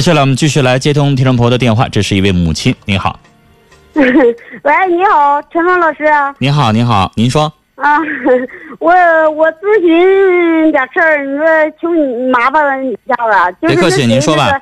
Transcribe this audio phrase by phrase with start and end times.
[0.00, 3.20] 接下来我们继续来接通听众朋友的电话，这是一位母亲，您好，
[3.92, 4.02] 喂，
[4.88, 6.34] 你好，陈峰老师啊。
[6.38, 7.98] 您好，您好，您说，啊，
[8.80, 8.90] 我
[9.32, 11.46] 我咨询点事儿，你说
[11.78, 14.58] 求你麻烦一下子，就是别客气您说吧。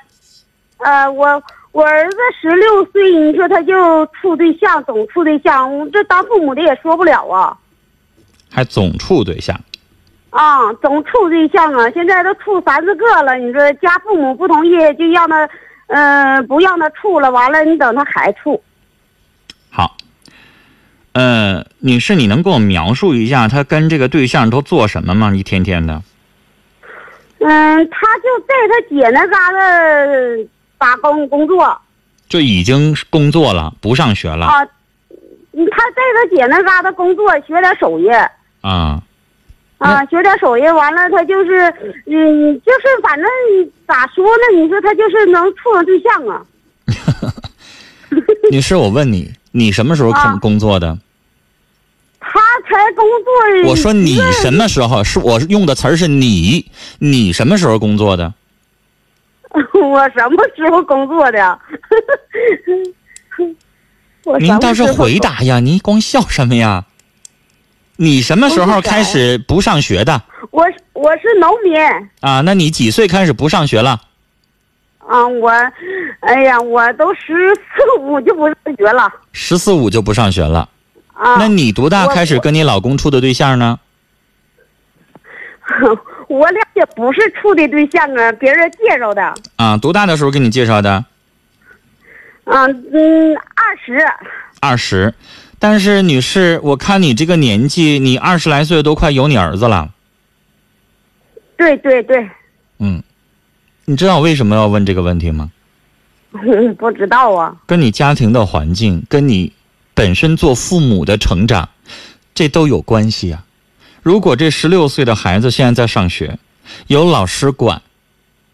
[0.78, 7.56] 呃，我我儿子十六岁，你说他就处对象，总处对象，这当父母的也说不了啊。
[8.50, 9.56] 还总处对象，
[10.30, 15.48] 啊，总处对象啊，现在都处三四个了，你说家父母不同意，就让他，
[15.86, 18.62] 嗯、不让他处了，完了你等他还处。
[19.70, 19.96] 好，
[21.12, 25.32] 呃，女士，你能给我描述一下他跟这个对象都做什么吗？
[25.34, 26.02] 一天天的，
[27.40, 29.58] 嗯，他就在他姐那嘎达
[30.76, 31.80] 打工工作
[32.28, 34.62] 就已经工作了，不上学了啊，
[35.52, 38.08] 嗯他在他姐那嘎达工作，学点手艺
[38.60, 39.02] 啊？
[39.78, 41.72] 啊，学点手艺，完了他就是，
[42.06, 43.26] 嗯，就是反正
[43.86, 44.60] 咋说呢？
[44.60, 46.44] 你说他就是能处上对象啊？
[48.50, 50.98] 女士，我问你，你什么时候啊工工作的？
[52.18, 55.04] 他才工作，我说你什么时候？
[55.04, 58.34] 是我用的词儿是你，你什么时候工作的？
[59.80, 61.58] 我什么时候工作的？
[64.40, 65.58] 您倒是回答呀！
[65.60, 66.84] 您光笑什么呀？
[68.00, 71.76] 你什么时候开始不上学的我我是农民
[72.20, 72.40] 啊？
[72.44, 74.00] 那你几岁开始不上学了？
[75.04, 75.50] 啊，我，
[76.20, 80.68] 哎呀，我都十四五就不上学了十四五就不上学了。
[81.12, 81.38] 啊。
[81.40, 83.80] 那你多大开始跟你老公处的对象呢？
[86.28, 89.34] 我俩也不是处的对象啊，别人介绍的。
[89.56, 91.04] 啊，多大的时候给你介绍的？
[92.44, 93.98] 嗯嗯，二十。
[94.60, 95.12] 二十。
[95.58, 99.92] 但是女士，我看你这个年纪，你二十来岁都快有你儿子了。
[101.56, 102.28] 对对对，
[102.78, 103.02] 嗯，
[103.84, 105.50] 你知道我为什么要问这个问题吗？
[106.78, 107.56] 不知道啊。
[107.66, 109.52] 跟你家庭的环境，跟你
[109.94, 111.68] 本身做父母的成长，
[112.34, 113.44] 这都有关系啊。
[114.02, 116.38] 如果这十六岁的孩子现在在上学，
[116.86, 117.82] 有老师管，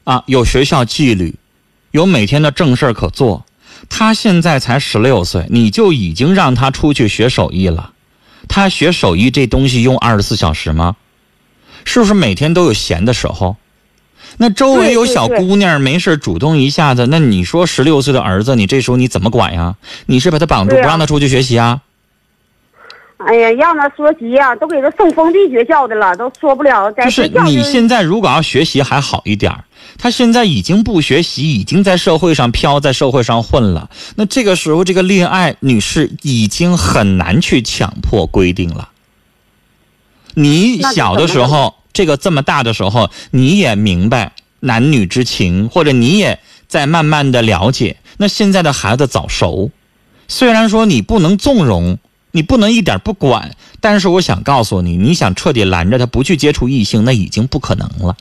[0.05, 1.35] 啊，有学校纪律，
[1.91, 3.45] 有每天的正事儿可做，
[3.89, 7.93] 他现在才十六岁，你就已经让他出去学手艺了。
[8.49, 10.97] 他学手艺这东西用二十四小时吗？
[11.85, 13.57] 是不是每天都有闲的时候？
[14.37, 19.77] 那周围有小姑娘没事主动一下子，那你说十六岁的儿子，你这时候你怎么管呀？
[20.07, 21.83] 你是把他绑住啊不让他出去学习啊？
[23.27, 26.91] 哎呀，让他说急呀、都给他送封闭学校的了，都说不了。
[26.93, 29.65] 在就是你现在如果要学习还好一点儿
[29.97, 33.89] 他现在已经不学习，已经在社会上飘，在社会上混了。
[34.17, 38.89] 那这个时候，这个恋爱，女士已经很难去强迫规定了。
[40.35, 47.97] 你小的时候，这个这么大的时候，你也明白男女之情，或者你也在慢慢的了解。
[48.17, 49.71] 那现在的孩子早熟，
[50.27, 51.99] 虽然说你不能纵容，
[52.37, 58.17] 你不能一点不管，但是我想告诉你，你想彻底拦着他不去接触异性，那已经不可能了。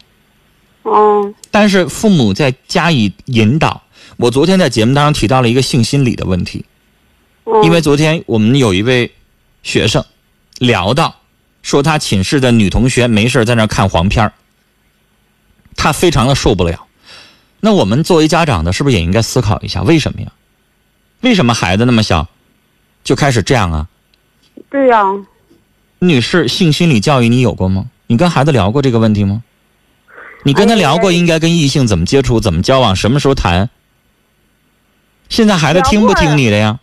[0.83, 3.81] 嗯但是父母在加以引导。
[4.17, 6.63] 我昨天在节目当中提到了一个性心理的问题，
[7.45, 9.11] 嗯，因为昨天我们有一位
[9.63, 10.05] 学生
[10.59, 11.15] 聊到，
[11.63, 14.33] 说他寝室的女同学没事在那看黄片儿
[15.75, 16.85] 他非常的受不了。
[17.61, 20.31] 那我们作为家长的，是不是也应该思考一下，为什么呀？
[21.21, 22.27] 为什么孩子那么小
[23.03, 23.87] 就开始这样啊？
[24.73, 25.05] 对呀、
[25.99, 27.85] 女士，性心理教育你有过吗？
[28.07, 29.43] 你跟孩子聊过这个问题吗？
[30.41, 33.69] 你跟他哎聊过应该跟异性怎么接触、怎么交往、什么时候谈？
[35.29, 36.79] 现在孩子听不听你的呀？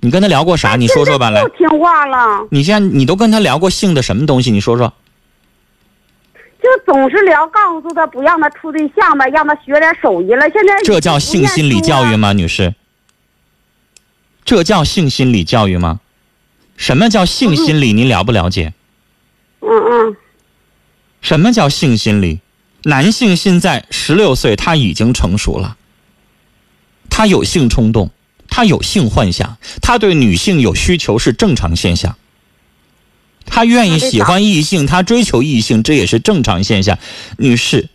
[0.00, 0.76] 你跟他聊过啥？
[0.76, 4.50] 你说说吧，来不，听话了，你现在你都跟他聊过性的什么东西？
[4.50, 4.90] 你说说。
[6.62, 10.48] 就总是聊，告诉他不让他处对象吧，让他学点手艺了。
[10.48, 12.28] 现在这叫性心理教育吗？
[12.28, 12.74] 吗，女士？
[14.42, 16.00] 这叫性心理教育吗？
[16.76, 17.92] 什么叫性心理？
[17.92, 18.74] 您了不了解？
[19.60, 20.16] 嗯嗯，
[21.20, 22.40] 什么叫性心理？
[22.82, 25.76] 男性现在十六岁，他已经成熟了，
[27.08, 28.10] 他有性冲动，
[28.48, 32.16] 他有性幻想，他对女性有需求是正常现象。
[33.46, 36.98] 他愿意喜欢异性，他追求异性，这也是正常现象。
[37.38, 37.88] 女士，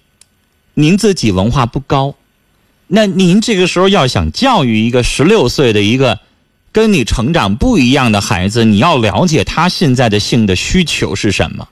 [0.73, 2.15] 您自己文化不高，
[2.87, 6.19] 那您这个时候要想教育一个十六岁的一个
[6.71, 11.67] 跟你成长不一样的孩子，你要了解他现在的性的需求是什么。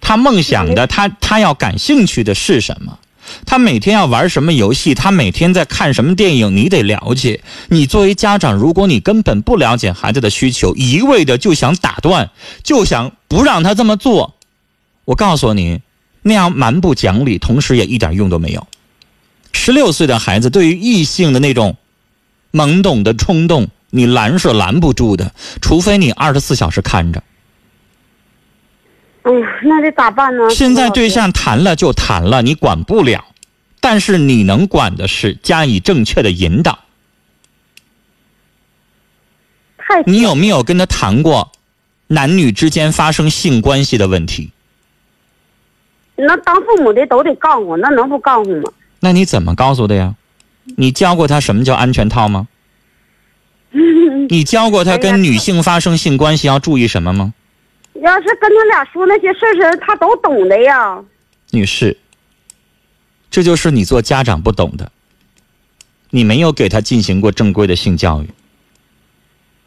[0.00, 2.98] 他梦想的，他他要感兴趣的是什么？
[3.44, 4.94] 他每天要玩什么游戏？
[4.94, 6.56] 他每天在看什么电影？
[6.56, 7.42] 你得了解。
[7.68, 12.30] 你作为家长，如果你根本不了解孩子的需求，一味的就想打断，
[12.62, 14.36] 就想不让他这么做，
[15.04, 15.82] 我告诉你，
[16.22, 18.66] 那样蛮不讲理，同时也一点用都没有。
[19.52, 21.76] 十六岁的孩子对于异性的那种
[22.52, 27.22] 懵懂的冲动，你拦是拦不住的，除非你二十四小时看着。
[29.22, 30.48] 哎呀，那得咋办呢？
[30.50, 33.24] 现在对象谈了就谈了，你管不了，
[33.80, 36.78] 但是你能管的是加以正确的引导。
[39.76, 41.52] 太你有没有跟他谈过
[42.06, 44.50] 男女之间发生性关系的问题？
[46.16, 48.72] 那当父母的都得告诉我，那能不告诉吗？
[49.00, 50.14] 那你怎么告诉的呀？
[50.76, 52.48] 你教过他什么叫安全套吗？
[54.30, 57.34] 你教过他跟女性发生性关系要注意什么吗？
[58.02, 61.02] 要是跟他俩说那些事儿时，他都懂的呀。
[61.50, 61.96] 女士，
[63.30, 64.92] 这就是你做家长不懂的，
[66.10, 68.28] 你没有给他进行过正规的性教育。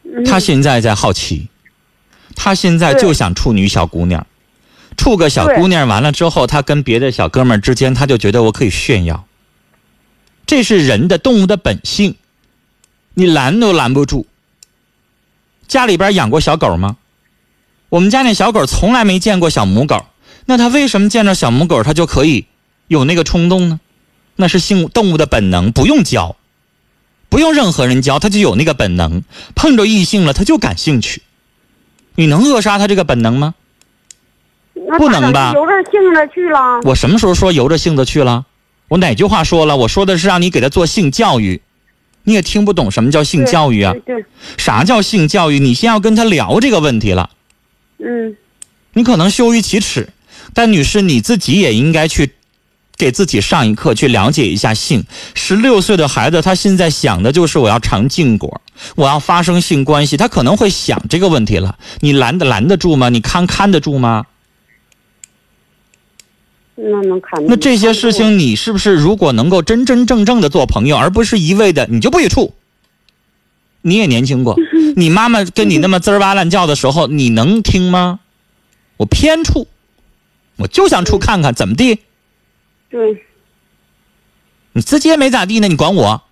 [0.04, 1.48] 嗯他现在在好奇，
[2.34, 4.26] 他现在就想处女小姑娘，
[4.96, 9.26] 处个小姑娘完了之后，他跟别的小哥们儿之间，他就觉得我可以炫耀。
[10.46, 12.16] 这是人的动物的本性，
[13.14, 14.26] 你拦都拦不住。
[15.66, 16.96] 家里边养过小狗吗？
[17.88, 20.06] 我们家那小狗从来没见过小母狗，
[20.46, 22.46] 那它为什么见着小母狗它就可以
[22.88, 23.80] 有那个冲动呢？
[24.36, 26.36] 那是性动物的本能，不用教，
[27.28, 29.22] 不用任何人教，它就有那个本能。
[29.54, 31.22] 碰着异性了，它就感兴趣。
[32.14, 33.54] 你能扼杀它这个本能吗？
[34.98, 36.80] 不能吧由着性子去了。
[36.84, 38.46] 我什么时候说由着性子去了？
[38.92, 39.74] 我哪句话说了？
[39.74, 41.62] 我说的是让你给他做性教育，
[42.24, 43.94] 你也听不懂什么叫性教育啊？
[44.04, 44.24] 对对，
[44.58, 45.58] 啥叫性教育？
[45.58, 47.30] 你先要跟他聊这个问题了。
[48.04, 48.36] 嗯，
[48.92, 50.10] 你可能羞于启齿，
[50.52, 52.34] 但女士你自己也应该去
[52.98, 55.02] 给自己上一课，去了解一下性。
[55.32, 58.60] 十六岁的孩子，他现在想的就是我要尝禁果，
[58.94, 61.78] 我要发生性关系，他可能会想这个问题了。
[62.00, 63.08] 你拦得拦得住吗？
[63.08, 64.26] 你看看得住吗？
[66.74, 67.44] 那能看。
[67.46, 72.54] 那这些事情，你是不是如果能够真真正正的做朋友，而不是一味的你就不许处？
[73.82, 74.56] 你也年轻过，
[74.96, 78.20] 你妈妈跟你那么滋儿哇乱叫的时候，你能听吗？
[78.96, 79.66] 我偏处，
[80.56, 81.98] 我就想处看看怎么地。
[82.88, 83.22] 对，
[84.72, 86.22] 你自己也没咋地呢，你管我？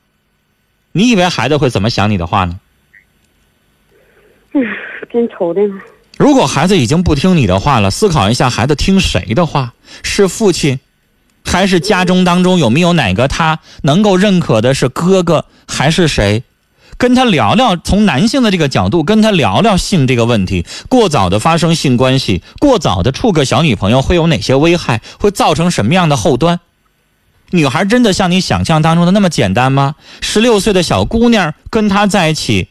[0.92, 2.60] 你以为孩子会怎么想你的话呢？
[5.12, 5.74] 真愁的呢。
[6.20, 9.72] 如果孩子已经不听你的话了，思考一下，孩子听谁的话？
[10.02, 10.78] 是父亲，
[11.46, 14.74] 还是家中当中有没有哪个他能够认可的？
[14.74, 16.44] 是哥哥还是谁？
[16.98, 20.66] 跟他聊聊，从男性的这个角度跟他聊聊性这个问题。
[20.90, 25.00] 过早的发生性关系，过早的处个小女朋友会有哪些危害？
[25.18, 26.60] 会造成什么样的后端？
[27.52, 29.94] 女孩真的像你想象当中的那么简单吗？
[30.20, 32.68] 十六岁的小姑娘跟他在一起，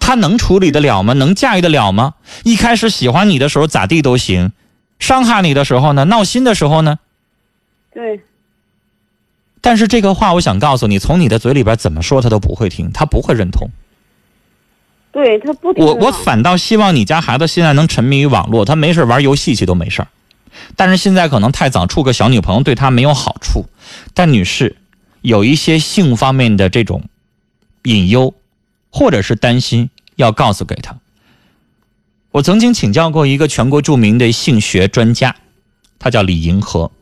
[0.00, 1.12] 她能处理得了吗？
[1.12, 2.14] 能驾驭得了吗？
[2.42, 4.50] 一开始喜欢你的时候咋地都行，
[4.98, 6.04] 伤害你的时候呢？
[6.06, 6.98] 闹心的时候呢？
[7.94, 8.20] 对，
[9.60, 13.68] 但是这个话我想告诉你，从你的嘴里边怎么说他都不会听，他不会认同。
[15.12, 20.08] 对他不听我我啊反倒希望你家孩子现在能沉迷于网络，他没事玩游戏去都没事儿
[20.76, 23.66] 但是现在可能太早处个小女朋友对他没有好处。
[24.14, 24.76] 但女士，
[25.20, 27.02] 有一些性方面的这种
[27.82, 28.32] 隐忧
[28.90, 30.98] 或者是担心，要告诉给他。
[32.32, 35.34] 我曾经请教过一个全国著名的性学专家，
[35.98, 36.92] 他叫李银河。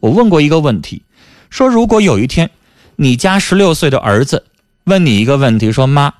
[0.00, 1.02] 我问过一个问题，
[1.48, 2.50] 说如果有一天
[2.96, 4.44] 你家十六岁的儿子
[4.84, 6.12] 问你一个问题，说妈，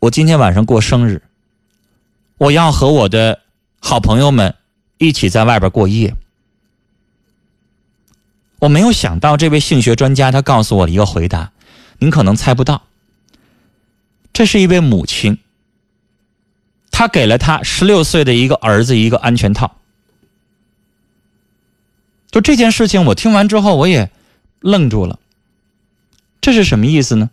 [0.00, 1.22] 我今天晚上过生日，
[2.38, 3.42] 我要和我的
[3.80, 4.56] 好朋友们
[4.98, 6.14] 一起在外边过夜。
[8.58, 11.52] 我没有想到这位性学专家他告诉我的一个回答，
[12.00, 12.87] 您可能猜不到。
[14.38, 15.38] 这是一位母亲，
[16.92, 19.78] 她给了他十六岁的一个儿子一个安全套。
[22.30, 24.12] 就这件事情，我听完之后我也
[24.60, 25.18] 愣住了。
[26.40, 27.30] 这是什么意思呢？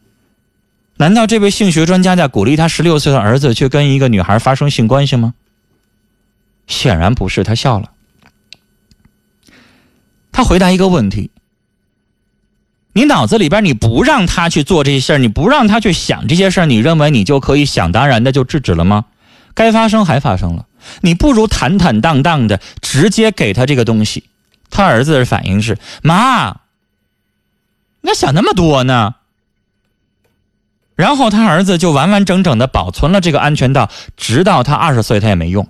[0.98, 5.36] 难道这位性学专家在鼓励他十六岁的儿子去跟一个女孩发生性关系吗？
[6.66, 7.92] 显然不是，他笑了。
[10.32, 11.30] 他回答一个问题：
[12.98, 19.04] 你脑子里边你不让他去做这些事儿，你不让他去想这些事儿，你认为你就可以想当然的就制止了吗？
[19.54, 20.66] 该发生还发生了，
[21.02, 24.24] 你不如坦坦荡荡的直接给他这个东西。
[24.70, 26.62] 他儿子的反应是：妈，
[28.00, 29.16] 你咋想那么多呢？
[30.96, 35.68] 然后他儿子就完完整整的保存了这个安全套，直到他二十岁他也没用。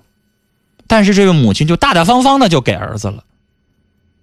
[0.86, 3.24] 但是这位母亲就大大方方的就给儿子了。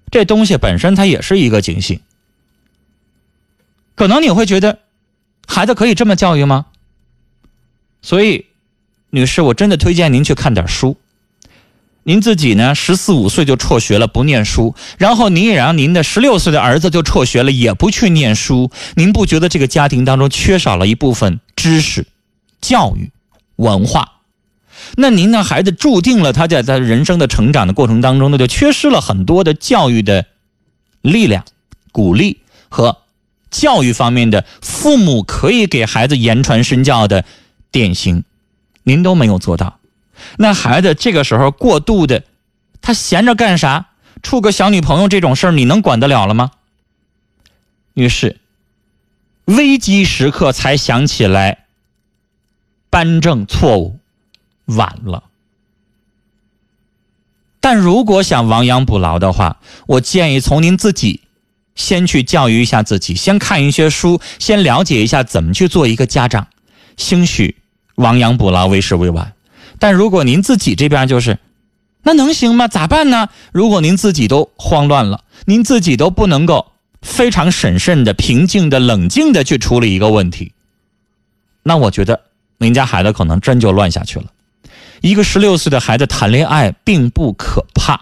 [0.09, 1.99] 这东西本身它也是一个警醒。
[3.95, 4.79] 可能你会觉得，
[5.47, 6.65] 孩子可以这么教育吗？
[8.01, 8.47] 所以，
[9.11, 10.97] 女士，我真的推荐您去看点书。
[12.05, 18.71] 您自己呢，十四五岁就辍学了，不念书，然后您也让您的十六岁的儿子就辍学了，也不去念书。
[18.95, 22.05] 您不觉得这个家庭当中缺少了一部分知识、
[22.59, 23.09] 教育、
[23.55, 24.09] 文化？
[24.97, 30.25] 那您的孩子注定了他在他人生的成长的过程当中，那就缺失了很多的教育的
[31.01, 31.45] 力量、
[31.93, 32.97] 鼓励和
[33.53, 37.23] 教育方面的父母可以给孩子言传身教的
[37.71, 38.25] 典型，
[38.83, 39.79] 您都没有做到。
[40.37, 42.23] 那孩子这个时候过度的，
[42.81, 43.91] 他闲着干啥？
[44.21, 46.51] 处个小女朋友这种事儿，你能管得了了吗？
[47.93, 48.39] 于是，
[49.45, 51.65] 危机时刻才想起来
[52.89, 53.99] 扳正错误，
[54.65, 55.23] 晚了。
[57.59, 61.22] 但如果想亡羊补牢的话，我建议从您自己
[61.75, 66.47] 先去教育一下自己，先看一些书，先了解一下怎么去做一个家长，
[66.97, 67.55] 兴许
[67.95, 69.33] 亡羊补牢为时未晚。
[69.79, 71.39] 但如果您自己这边就是，
[72.03, 72.67] 那能行吗？
[72.67, 73.29] 咋办呢？
[73.51, 80.53] 如果您自己都慌乱了，您自己都不能够非常审慎的、平静的、冷静的去处理一个问题，
[81.63, 82.21] 那我觉得
[82.57, 84.25] 您家孩子可能真就乱下去了。
[85.01, 87.99] 一个十六岁的孩子谈恋爱并不可怕，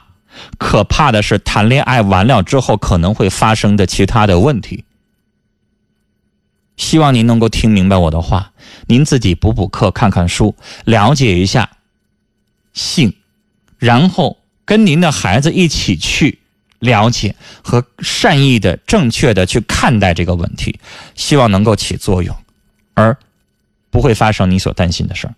[0.57, 4.85] 可怕的是谈恋爱完了之后可能会发生的其他的问题。
[6.77, 8.53] 希望您能够听明白我的话，
[8.87, 10.55] 您自己补补课，看看书，
[10.85, 11.69] 了解一下
[12.73, 13.13] 性，
[13.77, 16.39] 然后跟您的孩子一起去
[16.79, 20.79] 了解和善意的、正确的去看待这个问题，
[21.13, 22.35] 希望能够起作用，
[22.95, 23.15] 而
[23.91, 25.35] 不会发生你所担心的事儿。